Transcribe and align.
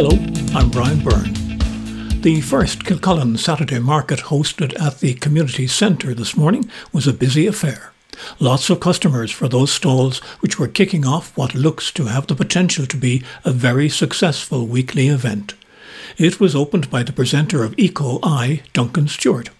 Hello, 0.00 0.16
I'm 0.54 0.70
Brian 0.70 1.00
Byrne. 1.00 1.32
The 2.20 2.40
first 2.40 2.84
Kilcullen 2.84 3.36
Saturday 3.36 3.80
market 3.80 4.20
hosted 4.20 4.80
at 4.80 5.00
the 5.00 5.14
community 5.14 5.66
centre 5.66 6.14
this 6.14 6.36
morning 6.36 6.70
was 6.92 7.08
a 7.08 7.12
busy 7.12 7.48
affair. 7.48 7.90
Lots 8.38 8.70
of 8.70 8.78
customers 8.78 9.32
for 9.32 9.48
those 9.48 9.72
stalls 9.72 10.20
which 10.38 10.56
were 10.56 10.68
kicking 10.68 11.04
off 11.04 11.36
what 11.36 11.56
looks 11.56 11.90
to 11.90 12.04
have 12.04 12.28
the 12.28 12.36
potential 12.36 12.86
to 12.86 12.96
be 12.96 13.24
a 13.44 13.50
very 13.50 13.88
successful 13.88 14.68
weekly 14.68 15.08
event. 15.08 15.54
It 16.16 16.38
was 16.38 16.54
opened 16.54 16.90
by 16.90 17.02
the 17.02 17.12
presenter 17.12 17.64
of 17.64 17.76
Eco 17.76 18.20
Eye, 18.22 18.62
Duncan 18.72 19.08
Stewart. 19.08 19.50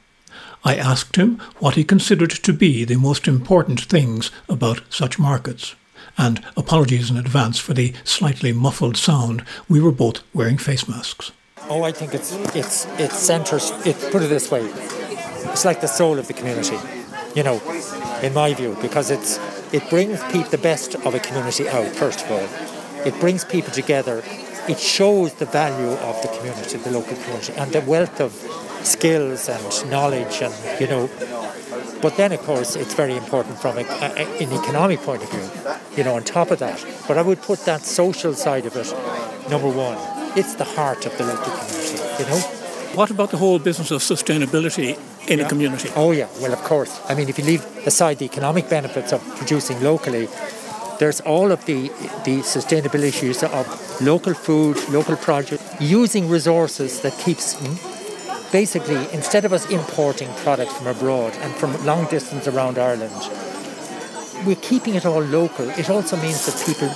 I 0.65 0.77
asked 0.77 1.17
him 1.17 1.41
what 1.59 1.75
he 1.75 1.83
considered 1.83 2.31
to 2.31 2.53
be 2.53 2.85
the 2.85 2.95
most 2.95 3.27
important 3.27 3.81
things 3.81 4.31
about 4.49 4.83
such 4.89 5.19
markets 5.19 5.75
and 6.19 6.45
apologies 6.57 7.11
in 7.11 7.17
advance 7.17 7.59
for 7.59 7.73
the 7.73 7.95
slightly 8.05 8.53
muffled 8.53 8.97
sound, 8.97 9.45
we 9.69 9.81
were 9.81 9.93
both 9.93 10.23
wearing 10.35 10.59
face 10.59 10.89
masks. 10.89 11.31
Oh, 11.71 11.85
I 11.85 11.93
think 11.93 12.13
it's 12.15 12.33
it's 12.55 12.87
it 12.99 13.13
centers. 13.13 13.71
It 13.87 13.97
put 14.11 14.23
it 14.23 14.29
this 14.29 14.51
way, 14.51 14.63
it's 15.53 15.65
like 15.65 15.81
the 15.81 15.89
soul 15.89 16.19
of 16.19 16.27
the 16.27 16.35
community, 16.35 16.79
you 17.35 17.43
know, 17.43 17.61
in 18.23 18.35
my 18.35 18.53
view, 18.55 18.77
because 18.83 19.11
it's 19.11 19.39
it 19.73 19.89
brings 19.91 20.23
people 20.25 20.51
the 20.51 20.59
best 20.59 20.95
of 20.95 21.15
a 21.15 21.21
community 21.21 21.69
out. 21.69 21.87
First 21.87 22.25
of 22.25 22.31
all, 22.33 23.07
it 23.07 23.19
brings 23.21 23.45
people 23.45 23.73
together. 23.73 24.23
It 24.69 24.79
shows 24.79 25.33
the 25.35 25.47
value 25.47 25.93
of 26.09 26.21
the 26.23 26.29
community, 26.29 26.77
the 26.79 26.91
local 26.91 27.17
community, 27.17 27.53
and 27.55 27.73
the 27.73 27.81
wealth 27.83 28.21
of 28.21 28.33
skills 28.83 29.49
and 29.49 29.91
knowledge, 29.91 30.43
and 30.43 30.55
you 30.81 30.87
know, 30.87 31.09
but 32.01 32.17
then, 32.17 32.33
of 32.33 32.41
course, 32.41 32.77
it's 32.77 32.95
very 32.95 33.17
important 33.17 33.59
from 33.59 33.79
a, 33.79 33.83
a, 33.83 34.43
an 34.43 34.53
economic 34.53 35.01
point 35.01 35.23
of 35.23 35.31
view, 35.31 35.49
you 35.99 36.05
know, 36.05 36.15
on 36.15 36.23
top 36.23 36.53
of 36.53 36.61
that. 36.61 36.79
But 37.09 37.19
I 37.19 37.23
would 37.23 37.43
put 37.43 37.59
that 37.65 37.83
social 37.83 38.33
side 38.33 38.67
of 38.67 38.77
it, 38.77 38.89
number 39.51 39.69
one. 39.69 39.99
It's 40.39 40.55
the 40.55 40.65
heart 40.65 41.05
of 41.07 41.19
the 41.19 41.25
local 41.25 41.53
community, 41.53 41.99
you 42.21 42.27
know. 42.31 42.41
What 42.95 43.11
about 43.11 43.31
the 43.33 43.37
whole 43.37 43.59
business 43.59 43.91
of 43.91 44.01
sustainability 44.01 44.97
in 45.29 45.41
yeah. 45.41 45.45
a 45.45 45.49
community? 45.49 45.91
Oh, 45.97 46.13
yeah, 46.13 46.29
well, 46.41 46.53
of 46.53 46.63
course. 46.63 47.01
I 47.09 47.15
mean, 47.17 47.29
if 47.29 47.37
you 47.39 47.45
leave 47.45 47.65
aside 47.85 48.19
the 48.19 48.27
economic 48.27 48.71
benefits 48.71 49.13
of 49.13 49.21
producing 49.39 49.83
locally, 49.83 50.29
there's 51.01 51.21
all 51.21 51.51
of 51.51 51.65
the, 51.67 51.91
the 52.25 52.43
sustainable 52.43 53.03
issues 53.03 53.43
of 53.43 54.01
local 54.01 54.35
food, 54.35 54.77
local 54.91 55.17
produce, 55.17 55.61
using 55.81 56.29
resources 56.29 57.01
that 57.01 57.19
keeps 57.19 57.55
hmm, 57.55 57.75
basically, 58.53 59.03
instead 59.13 59.45
of 59.45 59.53
us 59.53 59.69
importing 59.69 60.29
products 60.45 60.77
from 60.77 60.87
abroad 60.87 61.33
and 61.43 61.53
from 61.55 61.71
long 61.85 62.07
distance 62.07 62.47
around 62.47 62.79
Ireland, 62.79 63.21
we're 64.45 64.57
keeping 64.57 64.95
it 64.95 65.07
all 65.07 65.21
local. 65.21 65.69
It 65.71 65.91
also 65.91 66.17
means 66.17 66.47
that 66.47 66.57
people 66.67 66.89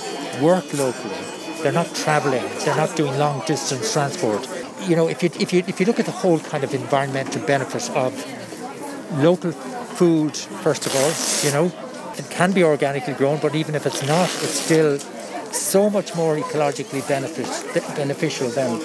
work 0.45 0.65
locally. 0.73 1.15
They're 1.61 1.71
not 1.71 1.93
travelling. 1.95 2.43
They're 2.63 2.75
not 2.75 2.95
doing 2.95 3.17
long 3.17 3.43
distance 3.45 3.93
transport. 3.93 4.47
You 4.87 4.95
know, 4.95 5.07
if 5.07 5.23
you, 5.23 5.29
if 5.39 5.53
you, 5.53 5.63
if 5.67 5.79
you 5.79 5.85
look 5.85 5.99
at 5.99 6.05
the 6.05 6.11
whole 6.11 6.39
kind 6.39 6.63
of 6.63 6.73
environmental 6.73 7.41
benefit 7.45 7.89
of 7.91 8.13
local 9.19 9.51
food, 9.51 10.35
first 10.35 10.85
of 10.85 10.95
all, 10.95 11.11
you 11.45 11.51
know, 11.55 11.71
it 12.17 12.29
can 12.29 12.51
be 12.51 12.63
organically 12.63 13.13
grown, 13.13 13.39
but 13.39 13.55
even 13.55 13.75
if 13.75 13.85
it's 13.85 14.05
not, 14.05 14.29
it's 14.43 14.59
still 14.59 14.99
so 15.53 15.89
much 15.89 16.15
more 16.15 16.35
ecologically 16.35 17.07
benefit, 17.07 17.47
beneficial 17.95 18.49
than 18.49 18.79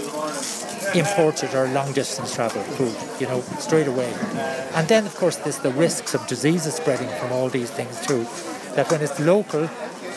imported 0.94 1.54
or 1.54 1.68
long 1.68 1.92
distance 1.92 2.34
travel 2.34 2.62
food, 2.62 2.94
you 3.20 3.26
know, 3.26 3.40
straight 3.58 3.86
away. 3.86 4.12
And 4.74 4.86
then, 4.88 5.06
of 5.06 5.14
course, 5.16 5.36
there's 5.36 5.58
the 5.58 5.72
risks 5.72 6.14
of 6.14 6.26
diseases 6.26 6.74
spreading 6.74 7.08
from 7.18 7.32
all 7.32 7.48
these 7.48 7.70
things 7.70 8.00
too. 8.06 8.26
That 8.74 8.90
when 8.90 9.00
it's 9.02 9.18
local, 9.20 9.68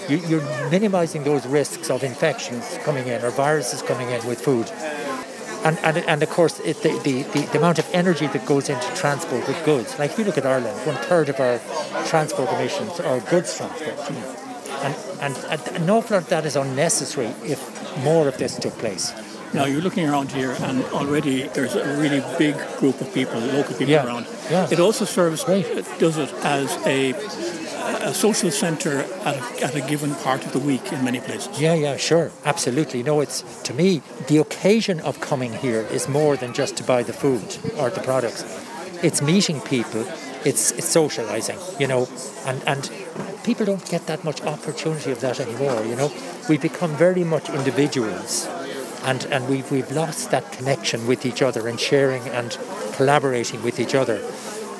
you, 0.09 0.39
are 0.39 0.69
minimizing 0.69 1.23
those 1.23 1.45
risks 1.45 1.89
of 1.89 2.03
infections 2.03 2.77
coming 2.83 3.07
in 3.07 3.23
or 3.23 3.29
viruses 3.31 3.81
coming 3.81 4.09
in 4.09 4.25
with 4.25 4.41
food. 4.41 4.69
And, 5.63 5.77
and, 5.83 5.97
and 5.97 6.23
of 6.23 6.29
course, 6.29 6.59
it, 6.61 6.81
the, 6.81 6.97
the, 6.99 7.21
the, 7.21 7.57
amount 7.57 7.77
of 7.77 7.87
energy 7.93 8.25
that 8.27 8.45
goes 8.47 8.67
into 8.67 8.95
transport 8.95 9.47
with 9.47 9.63
goods. 9.63 9.97
Like 9.99 10.11
if 10.11 10.17
you 10.17 10.25
look 10.25 10.37
at 10.39 10.45
Ireland, 10.45 10.75
one 10.87 10.95
third 10.95 11.29
of 11.29 11.39
our 11.39 11.59
transport 12.05 12.49
emissions 12.53 12.99
are 12.99 13.19
goods 13.19 13.55
transport. 13.55 14.09
And, 14.81 14.95
and, 15.21 15.37
and 15.45 15.67
an 15.75 15.89
awful 15.89 16.15
lot 16.15 16.23
of 16.23 16.29
that 16.29 16.45
is 16.45 16.55
unnecessary 16.55 17.27
if 17.43 17.59
more 18.03 18.27
of 18.27 18.37
this 18.37 18.57
took 18.57 18.73
place. 18.79 19.13
Now 19.53 19.65
you're 19.65 19.81
looking 19.81 20.07
around 20.07 20.31
here, 20.31 20.55
and 20.61 20.83
already 20.85 21.43
there's 21.49 21.75
a 21.75 21.97
really 21.97 22.23
big 22.37 22.55
group 22.77 23.01
of 23.01 23.13
people, 23.13 23.39
local 23.39 23.75
people 23.75 23.93
yeah. 23.93 24.05
around. 24.05 24.25
Yeah. 24.49 24.67
It 24.71 24.79
also 24.79 25.05
serves, 25.05 25.43
Great. 25.43 25.65
Uh, 25.65 25.81
does 25.97 26.17
it 26.17 26.33
as 26.43 26.71
a 26.85 27.13
a 28.03 28.13
social 28.13 28.51
centre 28.51 28.99
at 29.25 29.35
a, 29.35 29.63
at 29.65 29.75
a 29.75 29.81
given 29.81 30.13
part 30.15 30.45
of 30.45 30.51
the 30.53 30.59
week 30.59 30.91
in 30.91 31.03
many 31.03 31.19
places. 31.19 31.59
Yeah, 31.59 31.73
yeah, 31.73 31.97
sure, 31.97 32.31
absolutely. 32.45 33.03
No, 33.03 33.21
it's 33.21 33.41
to 33.63 33.73
me 33.73 34.01
the 34.27 34.37
occasion 34.37 34.99
of 35.01 35.19
coming 35.19 35.53
here 35.53 35.81
is 35.91 36.07
more 36.07 36.37
than 36.37 36.53
just 36.53 36.77
to 36.77 36.83
buy 36.83 37.03
the 37.03 37.13
food 37.13 37.57
or 37.77 37.89
the 37.89 38.01
products. 38.01 38.43
It's 39.03 39.21
meeting 39.21 39.61
people. 39.61 40.05
It's, 40.43 40.71
it's 40.71 40.87
socializing, 40.87 41.59
you 41.79 41.87
know, 41.87 42.07
and 42.45 42.63
and 42.67 42.89
people 43.43 43.65
don't 43.65 43.87
get 43.89 44.07
that 44.07 44.23
much 44.23 44.41
opportunity 44.41 45.11
of 45.11 45.19
that 45.21 45.39
anymore. 45.39 45.83
You 45.85 45.95
know, 45.95 46.11
we 46.49 46.57
become 46.57 46.95
very 46.95 47.23
much 47.23 47.49
individuals 47.49 48.47
and, 49.03 49.25
and 49.25 49.47
we've, 49.47 49.69
we've 49.71 49.91
lost 49.91 50.31
that 50.31 50.51
connection 50.51 51.07
with 51.07 51.25
each 51.25 51.41
other 51.41 51.67
and 51.67 51.79
sharing 51.79 52.27
and 52.29 52.57
collaborating 52.93 53.63
with 53.63 53.79
each 53.79 53.95
other. 53.95 54.17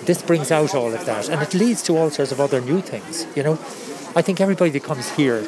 This 0.06 0.22
brings 0.22 0.52
out 0.52 0.74
all 0.74 0.94
of 0.94 1.06
that 1.06 1.30
and 1.30 1.42
it 1.42 1.54
leads 1.54 1.84
to 1.84 1.98
all 1.98 2.10
sorts 2.10 2.32
of 2.32 2.40
other 2.40 2.62
new 2.62 2.82
things, 2.82 3.26
you 3.36 3.44
know. 3.44 3.54
I 4.16 4.22
think 4.22 4.42
everybody 4.42 4.72
that 4.72 4.84
comes 4.84 5.10
here 5.12 5.48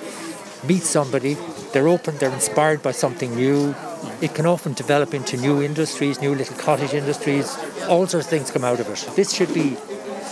meets 0.68 0.90
somebody, 0.90 1.36
they're 1.74 1.88
open, 1.88 2.18
they're 2.18 2.32
inspired 2.32 2.82
by 2.82 2.92
something 2.92 3.36
new. 3.36 3.76
It 4.22 4.34
can 4.36 4.46
often 4.46 4.74
develop 4.74 5.14
into 5.14 5.38
new 5.38 5.62
industries, 5.62 6.22
new 6.22 6.34
little 6.34 6.56
cottage 6.58 6.94
industries, 6.94 7.58
all 7.90 8.08
sorts 8.08 8.28
of 8.28 8.30
things 8.30 8.52
come 8.52 8.64
out 8.64 8.80
of 8.80 8.88
it. 8.90 9.16
This 9.16 9.34
should 9.34 9.54
be 9.54 9.78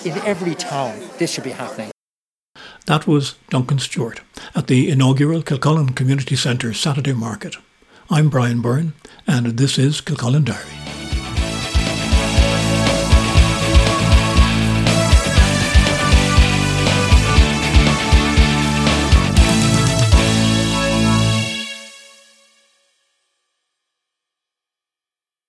in 0.05 0.17
every 0.19 0.55
town, 0.55 0.99
this 1.17 1.31
should 1.31 1.43
be 1.43 1.51
happening. 1.51 1.91
That 2.85 3.05
was 3.05 3.35
Duncan 3.49 3.79
Stewart 3.79 4.21
at 4.55 4.67
the 4.67 4.89
inaugural 4.89 5.43
Kilcullen 5.43 5.89
Community 5.93 6.35
Centre 6.35 6.73
Saturday 6.73 7.13
Market. 7.13 7.57
I'm 8.09 8.29
Brian 8.29 8.61
Byrne, 8.61 8.93
and 9.27 9.57
this 9.57 9.77
is 9.77 10.01
Kilcullen 10.01 10.43
Diary. 10.43 10.80